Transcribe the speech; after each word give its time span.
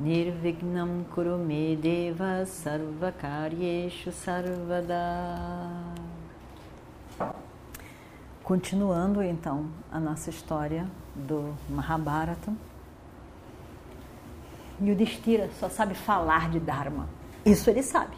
Nirvignam 0.00 1.04
Kurume 1.14 1.76
Deva 1.76 2.46
Sarvakaryeshu 2.46 4.10
Sarvada 4.10 4.96
Continuando 8.42 9.22
então 9.22 9.66
a 9.92 10.00
nossa 10.00 10.30
história 10.30 10.86
do 11.14 11.54
Mahabharata. 11.68 12.50
O 14.80 14.94
Destira 14.94 15.50
só 15.60 15.68
sabe 15.68 15.94
falar 15.94 16.48
de 16.48 16.58
Dharma. 16.58 17.06
Isso 17.44 17.68
ele 17.68 17.82
sabe. 17.82 18.16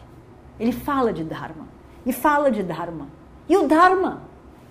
Ele 0.57 0.71
fala 0.71 1.11
de 1.11 1.25
Dharma. 1.25 1.67
E 2.05 2.13
fala 2.13 2.49
de 2.49 2.63
Dharma. 2.63 3.09
E 3.49 3.57
o 3.57 3.67
Dharma? 3.67 4.21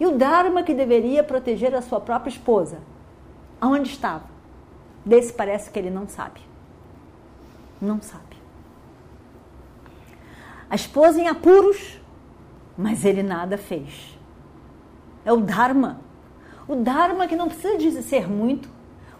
E 0.00 0.06
o 0.06 0.16
Dharma 0.16 0.62
que 0.62 0.72
deveria 0.72 1.22
proteger 1.22 1.74
a 1.74 1.82
sua 1.82 2.00
própria 2.00 2.30
esposa? 2.30 2.78
Aonde 3.60 3.90
estava? 3.90 4.24
Desse 5.04 5.30
parece 5.34 5.70
que 5.70 5.78
ele 5.78 5.90
não 5.90 6.08
sabe. 6.08 6.51
Não 7.82 8.00
sabe. 8.00 8.36
A 10.70 10.76
esposa 10.76 11.20
em 11.20 11.26
apuros, 11.26 12.00
mas 12.78 13.04
ele 13.04 13.24
nada 13.24 13.58
fez. 13.58 14.16
É 15.24 15.32
o 15.32 15.38
Dharma. 15.38 16.00
O 16.68 16.76
Dharma 16.76 17.26
que 17.26 17.34
não 17.34 17.48
precisa 17.48 17.76
dizer 17.76 18.30
muito. 18.30 18.70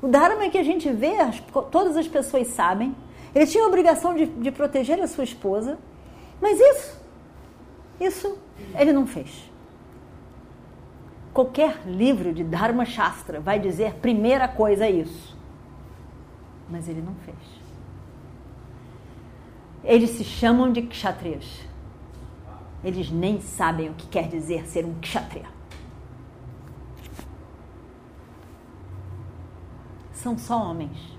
O 0.00 0.06
Dharma 0.06 0.48
que 0.48 0.56
a 0.56 0.62
gente 0.62 0.88
vê, 0.90 1.16
as, 1.16 1.40
todas 1.72 1.96
as 1.96 2.06
pessoas 2.06 2.46
sabem. 2.48 2.94
Ele 3.34 3.46
tinha 3.46 3.64
a 3.64 3.66
obrigação 3.66 4.14
de, 4.14 4.26
de 4.26 4.52
proteger 4.52 5.00
a 5.00 5.08
sua 5.08 5.24
esposa, 5.24 5.78
mas 6.40 6.60
isso, 6.60 7.00
isso 8.00 8.38
ele 8.78 8.92
não 8.92 9.06
fez. 9.06 9.50
Qualquer 11.34 11.82
livro 11.86 12.32
de 12.32 12.44
Dharma 12.44 12.84
Shastra 12.84 13.40
vai 13.40 13.58
dizer 13.58 13.94
primeira 13.94 14.46
coisa 14.46 14.88
isso. 14.88 15.36
Mas 16.70 16.88
ele 16.88 17.02
não 17.02 17.14
fez. 17.24 17.61
Eles 19.84 20.10
se 20.10 20.24
chamam 20.24 20.72
de 20.72 20.82
kshatriyas. 20.82 21.60
Eles 22.84 23.10
nem 23.10 23.40
sabem 23.40 23.90
o 23.90 23.94
que 23.94 24.06
quer 24.06 24.28
dizer 24.28 24.66
ser 24.66 24.84
um 24.84 24.94
kshatriya. 25.00 25.48
São 30.12 30.38
só 30.38 30.62
homens. 30.62 31.18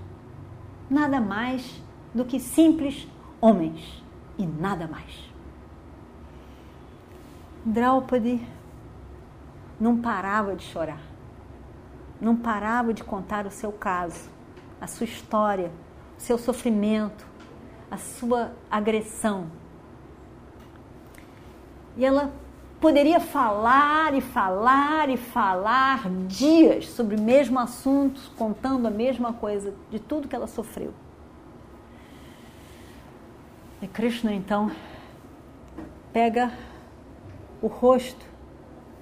Nada 0.88 1.20
mais 1.20 1.82
do 2.14 2.24
que 2.24 2.38
simples 2.40 3.06
homens. 3.40 4.02
E 4.38 4.46
nada 4.46 4.86
mais. 4.86 5.32
Draupadi 7.64 8.46
não 9.80 10.00
parava 10.00 10.54
de 10.54 10.62
chorar, 10.64 11.00
não 12.20 12.36
parava 12.36 12.92
de 12.92 13.02
contar 13.02 13.46
o 13.46 13.50
seu 13.50 13.72
caso, 13.72 14.28
a 14.80 14.86
sua 14.86 15.04
história, 15.04 15.70
o 16.16 16.20
seu 16.20 16.36
sofrimento, 16.38 17.26
a 17.90 17.96
sua 17.96 18.52
agressão. 18.70 19.46
E 21.96 22.04
ela 22.04 22.32
poderia 22.80 23.20
falar 23.20 24.14
e 24.14 24.20
falar 24.20 25.08
e 25.08 25.16
falar 25.16 26.08
dias 26.26 26.88
sobre 26.88 27.16
o 27.16 27.20
mesmo 27.20 27.58
assunto, 27.58 28.20
contando 28.36 28.86
a 28.86 28.90
mesma 28.90 29.32
coisa 29.32 29.72
de 29.90 29.98
tudo 29.98 30.28
que 30.28 30.36
ela 30.36 30.46
sofreu. 30.46 30.92
E 33.80 33.88
Krishna 33.88 34.32
então 34.32 34.70
pega 36.12 36.52
o 37.60 37.66
rosto 37.66 38.24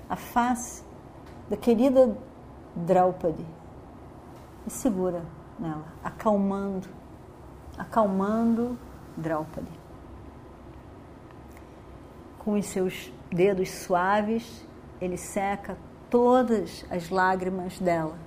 a 0.08 0.16
face 0.16 0.84
da 1.48 1.56
querida 1.56 2.16
Draupadi 2.74 3.44
e 4.66 4.70
segura 4.70 5.22
nela, 5.58 5.84
acalmando, 6.02 6.88
acalmando 7.76 8.78
Draupadi. 9.16 9.70
Com 12.38 12.52
os 12.52 12.66
seus 12.66 13.12
dedos 13.30 13.70
suaves, 13.70 14.66
ele 15.00 15.16
seca 15.16 15.76
todas 16.10 16.84
as 16.90 17.08
lágrimas 17.10 17.78
dela 17.78 18.18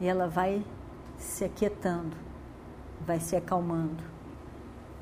e 0.00 0.06
ela 0.06 0.28
vai 0.28 0.64
se 1.16 1.44
aquietando, 1.44 2.16
vai 3.06 3.20
se 3.20 3.36
acalmando. 3.36 4.02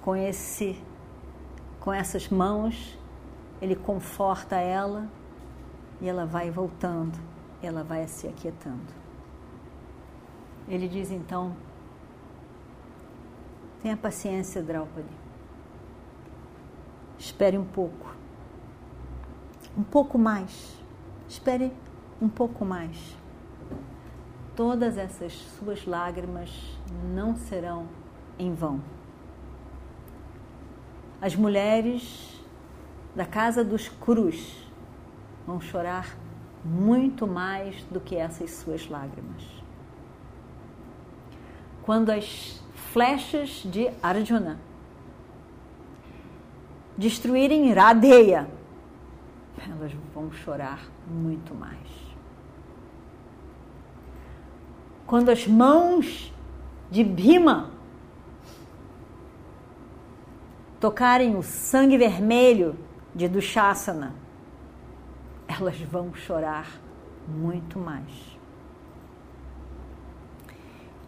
Com 0.03 0.15
esse 0.15 0.83
com 1.81 1.93
essas 1.93 2.29
mãos, 2.29 2.99
ele 3.63 3.75
conforta 3.75 4.57
ela 4.57 5.09
e 6.01 6.09
ela 6.09 6.27
vai 6.27 6.51
voltando, 6.51 7.19
ela 7.63 7.83
vai 7.83 8.07
se 8.07 8.27
aquietando. 8.27 8.93
Ele 10.69 10.87
diz 10.87 11.11
então: 11.11 11.57
tenha 13.83 13.97
paciência, 13.97 14.63
Draupadi. 14.63 15.07
Espere 17.19 17.59
um 17.59 17.65
pouco. 17.65 18.15
Um 19.77 19.83
pouco 19.83 20.19
mais. 20.19 20.77
Espere 21.29 21.73
um 22.21 22.29
pouco 22.29 22.65
mais. 22.65 23.17
Todas 24.55 24.99
essas 24.99 25.33
suas 25.33 25.87
lágrimas 25.87 26.51
não 27.15 27.37
serão 27.37 27.89
em 28.39 28.53
vão. 28.53 28.81
As 31.21 31.35
mulheres 31.35 32.41
da 33.15 33.27
casa 33.27 33.65
dos 33.65 33.89
cruz 33.89 34.69
vão 35.47 35.61
chorar 35.61 36.17
muito 36.65 37.27
mais 37.27 37.83
do 37.85 38.01
que 38.01 38.17
essas 38.17 38.51
suas 38.51 38.89
lágrimas. 38.89 39.43
Quando 41.83 42.11
as 42.11 42.63
flechas 42.93 43.63
de 43.65 43.91
Arjuna 44.03 44.59
destruírem 46.97 47.73
Radeya, 47.73 48.51
elas 49.71 49.93
vão 50.13 50.33
chorar 50.33 50.81
muito 51.07 51.55
mais. 51.55 51.79
Quando 55.07 55.29
as 55.29 55.47
mãos 55.47 56.33
de 56.91 57.05
Bhima 57.05 57.71
tocarem 60.81 61.37
o 61.37 61.43
sangue 61.43 61.97
vermelho 61.97 62.77
de 63.15 63.29
Dushasana, 63.29 64.15
elas 65.47 65.81
vão 65.81 66.13
chorar 66.15 66.69
muito 67.29 67.79
mais. 67.79 68.39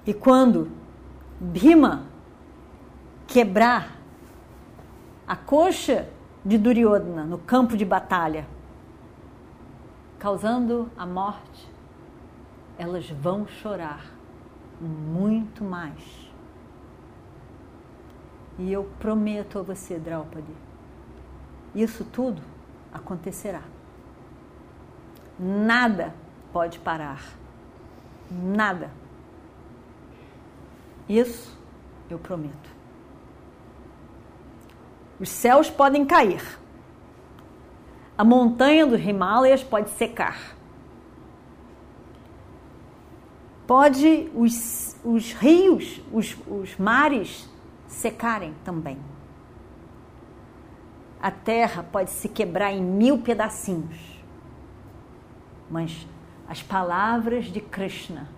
E 0.06 0.14
quando 0.14 0.79
Bhima 1.40 2.04
quebrar 3.26 3.96
a 5.26 5.34
coxa 5.34 6.06
de 6.44 6.58
Duryodhana 6.58 7.24
no 7.24 7.38
campo 7.38 7.76
de 7.76 7.84
batalha, 7.84 8.46
causando 10.18 10.90
a 10.98 11.06
morte, 11.06 11.66
elas 12.76 13.08
vão 13.08 13.46
chorar 13.46 14.04
muito 14.80 15.64
mais. 15.64 16.30
E 18.58 18.70
eu 18.70 18.84
prometo 18.98 19.58
a 19.58 19.62
você, 19.62 19.98
Draupadi, 19.98 20.54
isso 21.74 22.04
tudo 22.04 22.42
acontecerá. 22.92 23.62
Nada 25.38 26.12
pode 26.52 26.78
parar. 26.80 27.22
Nada. 28.30 28.90
Isso 31.10 31.58
eu 32.08 32.18
prometo. 32.18 32.70
Os 35.18 35.28
céus 35.28 35.68
podem 35.68 36.06
cair. 36.06 36.42
A 38.16 38.24
montanha 38.24 38.86
dos 38.86 39.00
Himalayas 39.00 39.62
pode 39.62 39.90
secar. 39.90 40.56
Pode 43.66 44.30
os, 44.34 44.96
os 45.04 45.32
rios, 45.32 46.00
os, 46.12 46.36
os 46.46 46.76
mares 46.76 47.48
secarem 47.86 48.54
também. 48.64 48.98
A 51.20 51.30
terra 51.30 51.82
pode 51.82 52.10
se 52.10 52.28
quebrar 52.28 52.72
em 52.72 52.82
mil 52.82 53.18
pedacinhos 53.18 54.20
mas 55.70 56.06
as 56.48 56.62
palavras 56.62 57.46
de 57.46 57.60
Krishna 57.60 58.28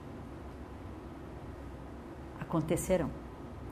acontecerão. 2.53 3.09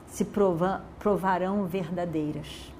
se 0.07 0.25
prova, 0.25 0.83
provarão 0.99 1.65
verdadeiras. 1.67 2.73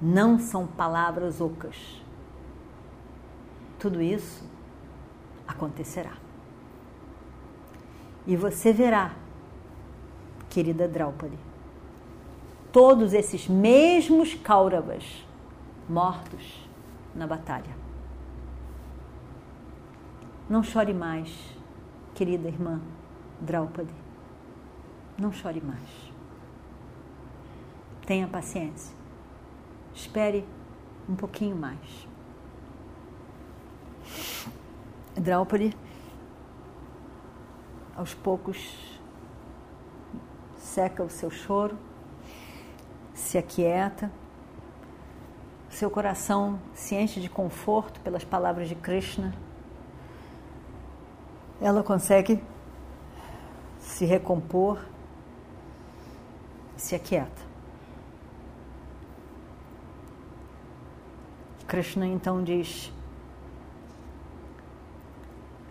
Não 0.00 0.38
são 0.38 0.64
palavras 0.64 1.40
ocas. 1.40 2.00
Tudo 3.78 4.00
isso 4.00 4.44
acontecerá. 5.48 6.12
E 8.26 8.36
você 8.36 8.72
verá, 8.72 9.12
querida 10.48 10.86
Draupadi, 10.86 11.38
todos 12.70 13.12
esses 13.12 13.48
mesmos 13.48 14.34
Kauravas 14.34 15.26
mortos 15.88 16.68
na 17.12 17.26
batalha. 17.26 17.74
Não 20.48 20.62
chore 20.62 20.94
mais, 20.94 21.34
querida 22.14 22.46
irmã 22.46 22.80
Draupadi. 23.40 24.09
Não 25.20 25.30
chore 25.30 25.60
mais. 25.60 26.10
Tenha 28.06 28.26
paciência. 28.26 28.96
Espere 29.94 30.48
um 31.06 31.14
pouquinho 31.14 31.54
mais. 31.54 32.08
Draupadi, 35.14 35.76
aos 37.94 38.14
poucos, 38.14 38.98
seca 40.56 41.02
o 41.02 41.10
seu 41.10 41.30
choro, 41.30 41.76
se 43.12 43.36
aquieta, 43.36 44.10
seu 45.68 45.90
coração 45.90 46.58
se 46.72 46.94
enche 46.94 47.20
de 47.20 47.28
conforto 47.28 48.00
pelas 48.00 48.24
palavras 48.24 48.70
de 48.70 48.74
Krishna. 48.74 49.34
Ela 51.60 51.82
consegue 51.82 52.42
se 53.78 54.06
recompor, 54.06 54.78
se 56.80 56.94
aquieta. 56.94 57.42
Krishna 61.66 62.06
então 62.06 62.42
diz: 62.42 62.92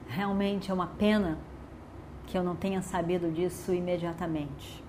realmente 0.07 0.71
é 0.71 0.73
uma 0.73 0.87
pena 0.87 1.37
que 2.27 2.37
eu 2.37 2.43
não 2.43 2.55
tenha 2.55 2.81
sabido 2.81 3.31
disso 3.31 3.73
imediatamente. 3.73 4.83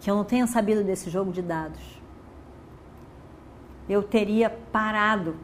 Que 0.00 0.10
eu 0.10 0.16
não 0.16 0.24
tenha 0.24 0.46
sabido 0.46 0.82
desse 0.82 1.08
jogo 1.08 1.30
de 1.30 1.42
dados. 1.42 2.00
Eu 3.88 4.02
teria 4.02 4.50
parado. 4.50 5.36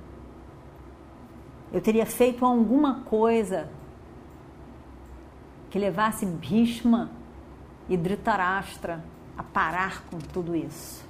Eu 1.73 1.81
teria 1.81 2.06
feito 2.06 2.44
alguma 2.44 3.00
coisa 3.00 3.69
que 5.70 5.79
levasse 5.79 6.25
Bhishma 6.26 7.11
e 7.88 7.97
Dhritarashtra 7.97 9.03
a 9.37 9.43
parar 9.43 10.03
com 10.06 10.19
tudo 10.19 10.55
isso 10.55 11.06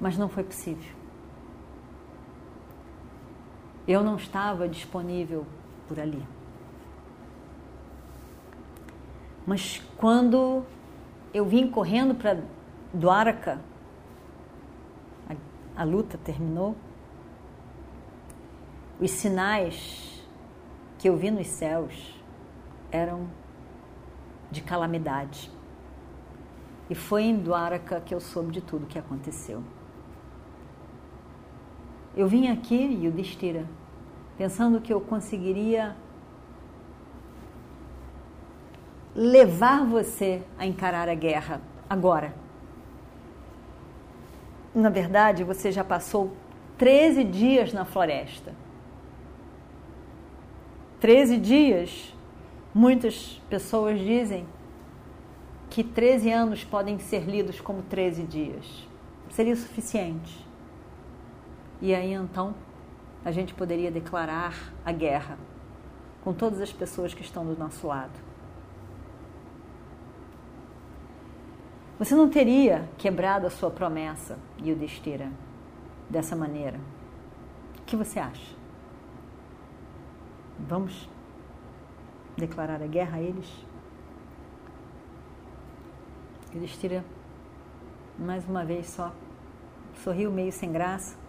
mas 0.00 0.18
não 0.18 0.28
foi 0.28 0.44
possível. 0.44 0.92
Eu 3.86 4.02
não 4.02 4.16
estava 4.16 4.68
disponível 4.68 5.46
por 5.88 6.00
ali. 6.00 6.22
Mas 9.46 9.82
quando 9.96 10.64
eu 11.32 11.44
vim 11.44 11.70
correndo 11.70 12.14
para 12.14 12.42
Dwaraka, 12.92 13.60
a, 15.28 15.82
a 15.82 15.84
luta 15.84 16.18
terminou, 16.18 16.76
os 19.00 19.10
sinais 19.10 20.22
que 20.98 21.08
eu 21.08 21.16
vi 21.16 21.30
nos 21.30 21.46
céus 21.46 22.14
eram 22.90 23.28
de 24.54 24.62
calamidade. 24.62 25.50
E 26.88 26.94
foi 26.94 27.24
em 27.24 27.36
Dwaraka 27.36 28.00
que 28.00 28.14
eu 28.14 28.20
soube 28.20 28.52
de 28.52 28.60
tudo 28.60 28.84
o 28.84 28.86
que 28.86 28.98
aconteceu. 28.98 29.62
Eu 32.16 32.28
vim 32.28 32.48
aqui, 32.48 32.76
Yudhishthira, 32.76 33.66
pensando 34.38 34.80
que 34.80 34.92
eu 34.92 35.00
conseguiria 35.00 35.96
levar 39.14 39.84
você 39.84 40.42
a 40.58 40.66
encarar 40.66 41.08
a 41.08 41.14
guerra 41.14 41.60
agora. 41.90 42.34
Na 44.74 44.90
verdade, 44.90 45.42
você 45.44 45.72
já 45.72 45.84
passou 45.84 46.36
13 46.78 47.24
dias 47.24 47.72
na 47.72 47.84
floresta. 47.84 48.54
13 51.00 51.38
dias, 51.38 52.13
muitas 52.74 53.40
pessoas 53.48 54.00
dizem 54.00 54.46
que 55.70 55.84
13 55.84 56.30
anos 56.32 56.64
podem 56.64 56.98
ser 56.98 57.24
lidos 57.24 57.60
como 57.60 57.82
13 57.82 58.24
dias. 58.24 58.88
Seria 59.30 59.56
suficiente. 59.56 60.44
E 61.80 61.94
aí 61.94 62.12
então 62.12 62.54
a 63.24 63.30
gente 63.30 63.54
poderia 63.54 63.90
declarar 63.90 64.72
a 64.84 64.92
guerra 64.92 65.38
com 66.22 66.32
todas 66.32 66.60
as 66.60 66.72
pessoas 66.72 67.14
que 67.14 67.22
estão 67.22 67.46
do 67.46 67.56
nosso 67.56 67.86
lado. 67.86 68.12
Você 71.98 72.14
não 72.14 72.28
teria 72.28 72.88
quebrado 72.98 73.46
a 73.46 73.50
sua 73.50 73.70
promessa, 73.70 74.36
Yudhishthira, 74.60 75.30
dessa 76.10 76.34
maneira. 76.34 76.78
O 77.78 77.82
que 77.82 77.96
você 77.96 78.18
acha? 78.18 78.54
Vamos 80.58 81.08
declarar 82.36 82.82
a 82.82 82.86
guerra 82.86 83.18
a 83.18 83.20
eles? 83.20 83.48
Yudhishthira, 86.54 87.04
mais 88.18 88.48
uma 88.48 88.64
vez 88.64 88.88
só, 88.88 89.12
sorriu 90.02 90.30
meio 90.30 90.52
sem 90.52 90.70
graça 90.70 91.24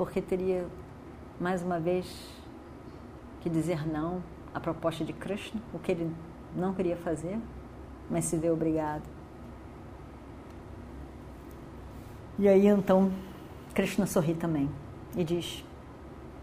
porque 0.00 0.22
teria 0.22 0.66
mais 1.38 1.62
uma 1.62 1.78
vez 1.78 2.26
que 3.42 3.50
dizer 3.50 3.86
não 3.86 4.22
à 4.54 4.58
proposta 4.58 5.04
de 5.04 5.12
Krishna, 5.12 5.60
o 5.74 5.78
que 5.78 5.92
ele 5.92 6.10
não 6.56 6.72
queria 6.72 6.96
fazer, 6.96 7.38
mas 8.08 8.24
se 8.24 8.38
vê 8.38 8.50
obrigado. 8.50 9.02
E 12.38 12.48
aí 12.48 12.66
então 12.66 13.12
Krishna 13.74 14.06
sorri 14.06 14.32
também 14.32 14.70
e 15.14 15.22
diz: 15.22 15.62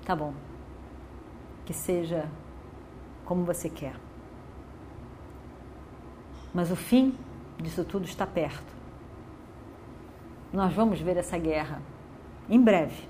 Tá 0.05 0.15
bom, 0.15 0.35
que 1.65 1.73
seja 1.73 2.29
como 3.27 3.43
você 3.43 3.69
quer. 3.69 3.93
Mas 6.53 6.71
o 6.71 6.75
fim 6.77 7.13
disso 7.57 7.83
tudo 7.83 8.05
está 8.05 8.25
perto. 8.25 8.73
Nós 10.51 10.73
vamos 10.73 11.01
ver 11.01 11.17
essa 11.17 11.37
guerra 11.37 11.81
em 12.49 12.59
breve 12.59 13.03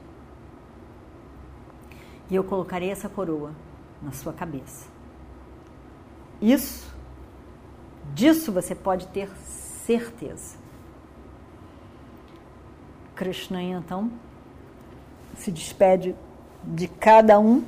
e 2.30 2.36
eu 2.36 2.44
colocarei 2.44 2.89
essa 2.89 3.08
coroa 3.08 3.51
na 4.01 4.12
sua 4.12 4.34
cabeça. 4.34 4.89
Isso, 6.42 6.92
disso 8.15 8.51
você 8.51 8.74
pode 8.74 9.08
ter 9.10 9.30
certeza. 9.38 10.58
Krishna 13.15 13.62
então 13.62 14.12
se 15.36 15.51
despede 15.51 16.15
de 16.63 16.88
cada 16.88 17.39
um 17.39 17.63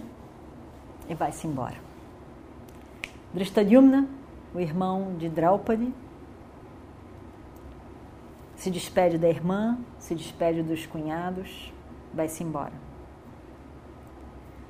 e 1.07 1.13
vai-se 1.13 1.45
embora. 1.45 1.88
Drishtadyumna, 3.33 4.07
o 4.53 4.59
irmão 4.59 5.15
de 5.17 5.29
Draupadi, 5.29 5.93
se 8.55 8.71
despede 8.71 9.17
da 9.17 9.29
irmã, 9.29 9.77
se 9.99 10.15
despede 10.15 10.63
dos 10.63 10.85
cunhados, 10.85 11.71
vai-se 12.13 12.43
embora. 12.43 12.73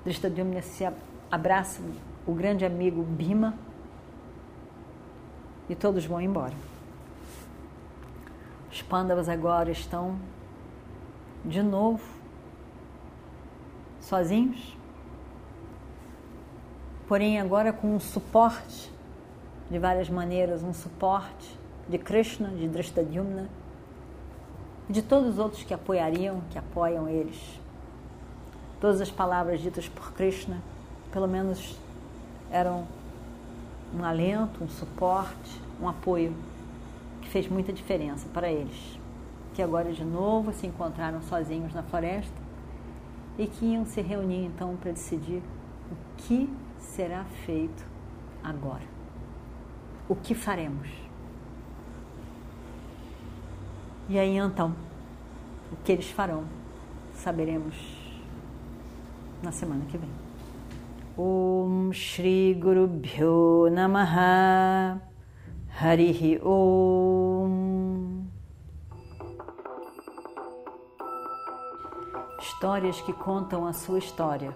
Drishtadyumna 0.04 0.62
se 0.62 0.84
abraça 1.32 1.82
o 2.28 2.34
grande 2.34 2.66
amigo 2.66 3.02
Bima 3.02 3.56
e 5.70 5.76
todos 5.76 6.06
vão 6.06 6.20
embora. 6.20 6.54
Os 8.72 8.82
Pandavas 8.82 9.30
agora 9.30 9.72
estão 9.72 10.20
de 11.46 11.64
novo 11.64 12.04
sozinhos, 14.02 14.76
porém 17.10 17.40
agora 17.40 17.74
com 17.74 17.96
um 17.96 18.00
suporte 18.00 18.92
de 19.68 19.80
várias 19.80 20.08
maneiras, 20.08 20.62
um 20.62 20.72
suporte 20.72 21.58
de 21.90 21.98
Krishna, 21.98 22.50
de 22.50 22.68
Drishtadyumna 22.68 23.50
e 24.88 24.94
de 24.94 25.02
todos 25.02 25.30
os 25.30 25.40
outros 25.40 25.64
que 25.64 25.74
apoiariam, 25.74 26.44
que 26.52 26.60
apoiam 26.60 27.10
eles. 27.10 27.60
Todas 28.80 29.02
as 29.02 29.10
palavras 29.10 29.60
ditas 29.60 29.90
por 29.90 30.14
Krishna, 30.14 30.62
pelo 31.12 31.28
menos 31.28 31.80
eram 32.52 32.86
um 33.92 34.04
alento, 34.04 34.64
um 34.64 34.70
suporte, 34.70 35.60
um 35.82 35.90
apoio 35.90 36.32
que 37.24 37.30
fez 37.30 37.48
muita 37.48 37.74
diferença 37.74 38.28
para 38.32 38.52
eles, 38.52 39.00
que 39.56 39.64
agora 39.64 39.92
de 39.92 40.06
novo 40.06 40.54
se 40.54 40.68
encontraram 40.68 41.24
sozinhos 41.24 41.74
na 41.74 41.82
floresta 41.82 42.38
e 43.36 43.48
que 43.48 43.66
iam 43.66 43.84
se 43.84 44.00
reunir 44.00 44.46
então 44.46 44.76
para 44.76 44.92
decidir 44.92 45.42
o 45.92 45.96
que 46.18 46.48
será 46.80 47.24
feito 47.46 47.86
agora. 48.44 49.00
o 50.10 50.16
que 50.16 50.34
faremos. 50.34 50.90
E 54.10 54.18
aí 54.18 54.38
então, 54.38 54.76
o 55.72 55.76
que 55.84 55.92
eles 55.92 56.10
farão, 56.10 56.44
saberemos 57.14 57.76
na 59.44 59.52
semana 59.52 59.86
que 59.86 60.00
vem. 60.00 60.10
Om 61.16 61.92
Shri 61.94 62.56
Guru 62.56 62.88
Bhyo 62.88 63.70
Namaha 63.70 65.00
Harihi 65.80 66.40
Om 66.42 68.26
Histórias 72.42 73.00
que 73.02 73.14
contam 73.14 73.68
a 73.68 73.74
sua 73.74 74.00
história, 74.00 74.56